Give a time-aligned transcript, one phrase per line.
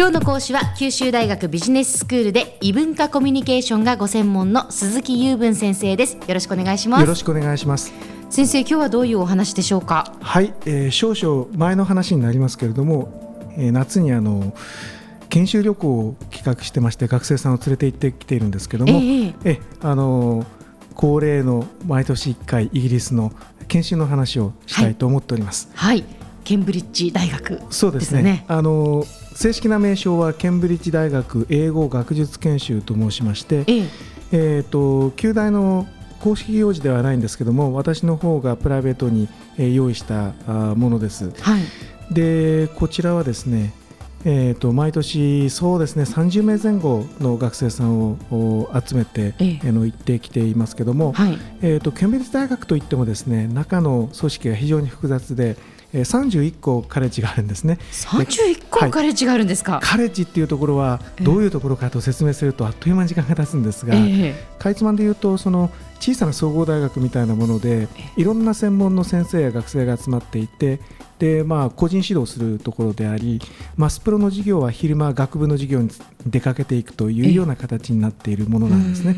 [0.00, 6.14] 今日の講師は九州大学ビジネススクールで異文化コミュニケーションがご専門の鈴木雄文先生です。
[6.14, 7.00] よろしくお願いします。
[7.02, 7.92] よろしくお願いします。
[8.30, 10.14] 先生今日はどういうお話でしょうか？
[10.22, 14.54] はい、えー、少々前の話になりますけれども、えー、夏にあの
[15.28, 20.46] 研修旅行を企画してまして学生さんを連れて行ってきているんですけども、えー、えあの
[20.94, 23.32] 恒例の毎年1回イギリスの
[23.68, 25.68] 研修の話をしたいと思っております。
[25.74, 28.44] はい、はい、ケンブリッジ大学、ね、そうですね。
[28.48, 29.04] あの
[29.34, 33.88] 正式な名称はケンブリッジ大学英語学術研修と申しまして、えー、
[34.32, 35.86] えーと旧大の
[36.20, 40.32] 公式行事ではないんですけども私の方がプライベートに用意した
[40.74, 41.30] ものです。
[41.40, 41.62] はい、
[42.14, 43.72] でこちらはですね
[44.24, 49.72] えーと、毎年そうですね30名前後の学生さんを集めて、ええ。
[49.72, 55.56] の行ってきていますけども、はい、えーと、ケンブリッジ大学といってもですね中の組織が非常に複雑で、えー、
[55.92, 57.78] 31個カレッジがあるんですね。
[57.92, 70.80] 31個カレッジがあるんですか、はい、カレッジっていうところはどういうところかと説明するとあっという間に時間が経つんですが、えー、かいつまんで言うとその小さな総合大学みたいなものでいろんな専門の先生や学生が集まっていて
[71.20, 73.40] で、まあ、個人指導するところであり
[73.76, 75.90] マスプロの授業は昼間学部の授業に
[76.26, 79.14] 出かけていくというような形になっているものなんですね。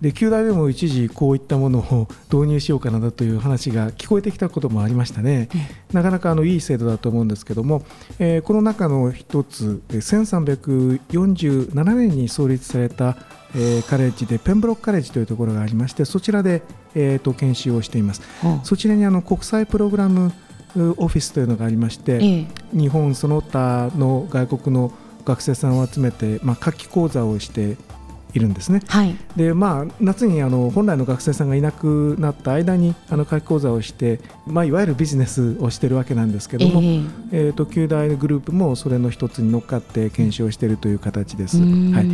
[0.00, 5.50] で旧大でも一時こういったものを導入しようかなという話が聞こえてきたこともありましたね。
[5.92, 7.82] なかなかあのいい制度だと思うんですけども、
[8.18, 13.18] えー、この中の一つ1347年に創立された
[13.54, 16.62] えー、カレッジでペンブロックカレッジというところがありましてそちらで、
[16.94, 18.22] えーと、研修をしています、
[18.62, 20.32] そちらにあの国際プログラム
[20.96, 24.92] オフィスというのがありまして、えー、日本その他の外国の
[25.24, 27.76] 学生さんを集めて、まあ、夏季講座をして
[28.32, 41.58] いるんですね、はい、でまあ、夏にあの本来の学生さんがいなくなった間にあの夏季講座をして、まあ、いわゆるビジネスをしているわけなんですけども、えー、えーと旧大グループもそれの一つに乗っかって研修をしているという形です。
[41.58, 41.64] は
[42.02, 42.06] い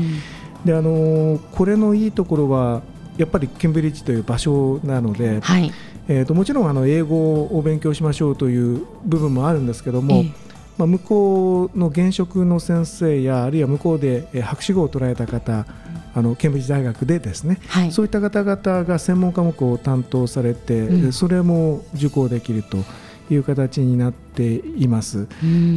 [0.66, 2.82] であのこれのいいところは
[3.16, 5.72] やっぱりケンブリッジという場所なので、はい、
[6.08, 10.32] えーと、もちろんあの英語を勉強しましょうという部分もあるんですけども、えー、
[10.76, 15.66] まあ、向こうの現職の先生やあるいは向こうで博士号を捉えた方
[16.14, 22.78] あのケンブリッジ大学でですね、はい、そういった方々が専門科目を担当されて、うん、それも受講できると
[23.30, 25.26] いう形になっています。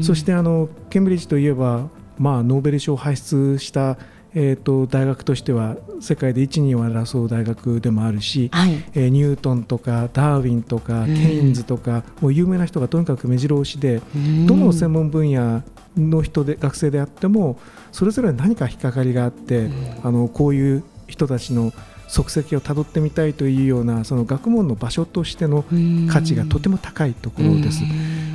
[0.01, 3.97] そしてあのケンブリッジといえば、まあ、ノーベル賞を輩出した
[4.35, 14.01] えーと、大学としては世界で一二を争う大学でもあるし、はい、えー、ニュートンとかダーウィンとかケインズとか、もう有名な人がとにかく目白押しで、
[14.47, 15.63] どの専門分野
[15.97, 17.59] の人で学生であっても
[17.91, 19.69] それぞれ何か引っかかりがあって、
[20.03, 21.73] あのこういう人たちの
[22.07, 25.63] 足跡をたどってみたいというようなその学問の場所としての
[26.12, 27.81] 価値がとても高いところです。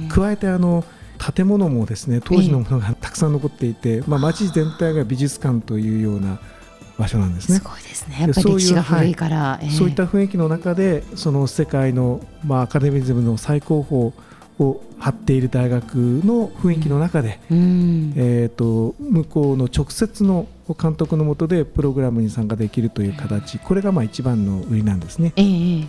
[0.09, 0.85] 加えてあの
[1.19, 6.39] 建物もですね当時のものがたくさん残っていて、まあ、街全体が美術館というような
[6.99, 7.59] 場所なんですね。
[7.59, 8.17] すごいですね。
[8.21, 9.67] やっぱり歴史が古いから、はい。
[9.67, 14.13] えー、そういった雰囲気の中でその世界のまあアカデミズムの最高峰
[14.59, 20.47] を張っている大学の雰囲気の中で、うん、えーと、向こうの直接の
[20.81, 25.33] 監督のもとでプログラムに参加できるという形、これがまあ一番の売りなんですね。
[25.37, 25.89] えー、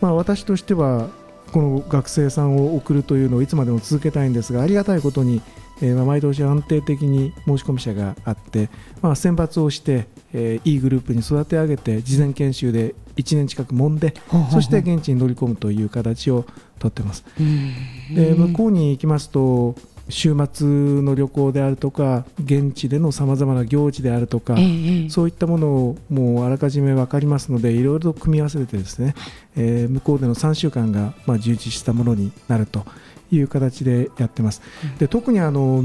[0.00, 1.08] まあ、私としては
[1.52, 5.42] この学生さんを送るというのをいつまでも続けたいんですがありがたいことに、
[5.82, 8.68] えー、毎年安定的に申し込み者があって、
[9.02, 14.14] まあ、選抜をして、えー、いいグループに育て上げて事前研修で1年近く揉んで
[14.50, 16.46] そして現地に乗り込むという形を
[16.78, 17.24] とってます。
[18.14, 19.76] で向こうに行きますと
[20.10, 29.14] 週末の旅行であるとか現地でのさまざまな行事であるとか、えそういったものをもうあらかじめ分かりますのでいろいろと組み合わせてですね、
[29.56, 32.84] えー、向こうでの3週間がまあ充実したものになると
[33.30, 34.62] いう形でやってます。
[34.98, 35.84] で特にあの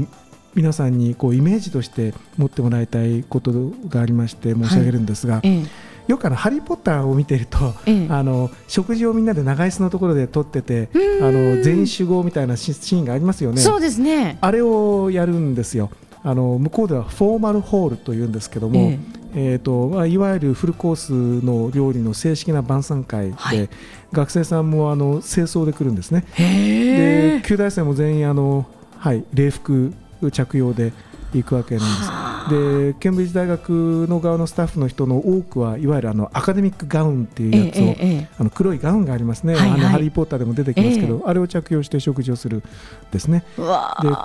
[0.54, 3.52] 皆さんにこうイメージとして持ってもらいたいこと
[3.88, 5.48] がありまして申し上げるんですが、はい。
[5.48, 5.66] え
[6.06, 10.88] よくあのハリー・ポッターを見ていると、ええ、あの食事をみんなで長椅子のところで撮ってて
[11.20, 13.60] あの全員集合みたいなシーンがありますよね。
[13.60, 15.90] そうですねあれをやるんですよ。
[16.22, 18.98] あの向こうではフォーマルホールというんですけども、え
[19.34, 23.68] えーとまあ、いわゆるフルコースの料理の正式な晩餐会で、はい、
[24.12, 26.24] 学生さんもあの清掃で来るんですね。
[26.36, 28.66] で旧大生も全員あの、
[28.98, 29.92] はい、礼服
[30.32, 30.92] 着用で
[31.32, 32.10] 行くわけなんです。
[32.48, 42.62] でケンブリッジ大学の側のスタッフの人の多くはいわゆるあのアカデミックガウンっていうやつを、ええあの黒いガウンがありますね、はいはい、あのハリー・ポッターでも出てきますけど、あれを着用して食事をする
[43.10, 43.44] ですね。
[43.56, 43.64] で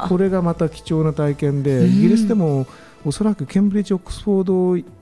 [0.09, 2.67] これがまた貴重な体験でイギリスでも
[3.05, 5.00] おそらくケンブリッジ・オックスフォード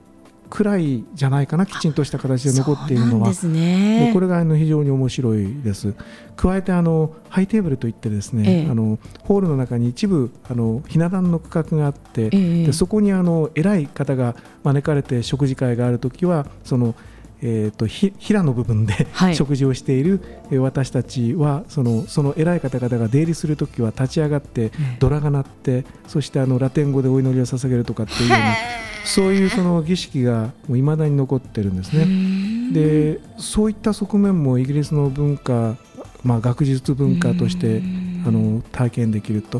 [0.50, 3.30] くらいじゃないかなきちんとした形で残っているのは。
[3.30, 5.94] ね、これがあの非常に面白いです。
[6.36, 16.96] 加えてあのハイテーブルといってですね、ええ、あのホールの中に一部あのひな壇の区画があって、え、でそこにあの偉い方が招かれて食事会があるときはその
[17.42, 20.20] えーと、ひ平の部分で、はい、食事をしている
[20.60, 32.74] 私たちはそのその偉い方々が出入りするときは立ち上がってドラが鳴って、そしてあのラテン語でお祈りを捧げるとかっていうようなそういうその儀式がいまだに残ってるんですね。
[32.74, 35.76] でそういった側面もイギリスの文化、
[36.24, 37.82] まあ、学術文化として
[38.26, 39.60] あの体験できると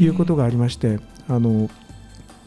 [0.00, 1.68] いうことがありましてあの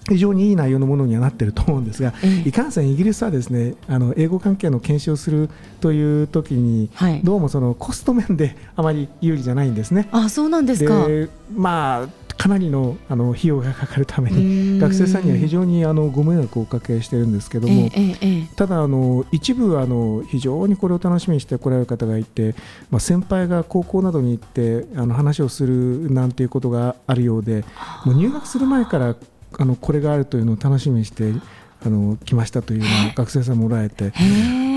[0.10, 5.50] 非常にいい内容のものにはなっていると思うんですが、えいかんせんイギリスはですねあの英語関係の研修をする
[5.82, 10.08] という時に、はい、どうもそのコスト面であまり有利じゃないんですね。
[10.12, 11.08] あそうなんですか。
[11.54, 22.54] まあかなりのあの費用がかかるために学生さんには非常にあのご迷惑をおかけしているんですけども、ええ、ただあの一部あの非常にこれを楽しみにしてこられる方がいて、
[22.92, 27.66] まあ、先輩が高校などに行ってあの話をするなんていうことがあるようで
[28.06, 29.16] もう入学する前から
[29.60, 31.34] あのこれがあるというのを楽しみにして
[31.86, 34.12] あの来ましたというような学生さんもおられて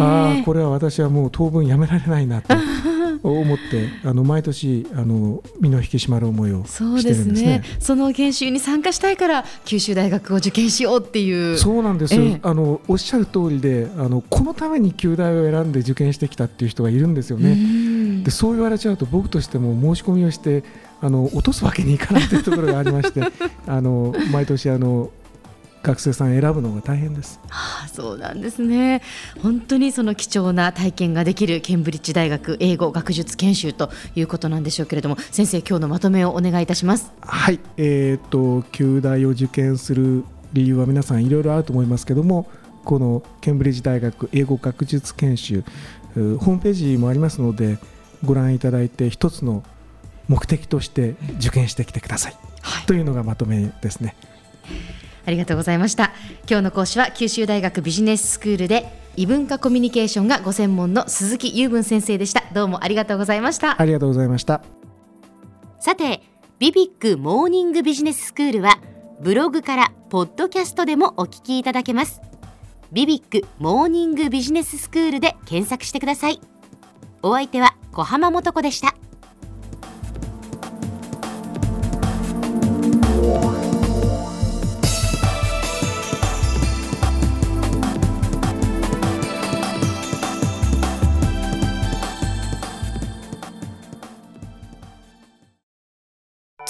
[0.00, 2.54] ああこれは私はもう当分やめられないなと。
[3.22, 7.62] 思ってあの毎年あの身の引き締まる思いをしてるんですね。
[7.78, 11.58] その研修に参加したいから九州大学を受験しようっていう。
[11.58, 18.24] そうなんです、えー、あのおっしゃる通りであのこのために旧大を選んで受験してきたっていう人がいるんですよね。
[18.24, 20.62] でそう言われちゃうと僕としても申し込みをして
[21.00, 23.22] あの落とすわけにいかないというところがありまして
[23.66, 25.10] あの毎年あの
[25.82, 27.40] 学生さん選ぶのが大変です。
[27.48, 29.02] はあ、そうなんですね。
[29.42, 37.12] 本当にその貴重な体験ができるケンブリッジ大学英語学術研修ということなんでしょうけれども、先生今日のまとめをお願いいたします。
[37.20, 42.46] はい、えっ、ー、と旧大を受験する理由は皆さんいろいろあると思いますけども、
[42.84, 45.64] このケンブリッジ大学英語学術研修
[46.14, 47.78] ホームページもありますので
[48.24, 49.62] ご覧いただいて一つの
[50.28, 54.16] 目的として受験してきてください、はい、というのがまとめですね。
[55.24, 56.12] ありがとうございました。
[56.48, 58.86] 今日の講師は九州大学ビジネススクールで
[59.16, 62.44] 異文化コミュニケーションがご専門の鈴木雄文先生でした。
[62.52, 63.80] どうもありがとうございました。
[63.80, 64.62] ありがとうございました。
[65.78, 66.22] さて
[66.58, 68.78] ビビックモーニングビジネススクールは
[69.20, 72.20] ブログからポッドキャストでもお聞きいただけます。
[72.92, 76.40] ビビックモーニングビジネススクールで検索してください。
[77.22, 78.94] お相手は小浜もとこでした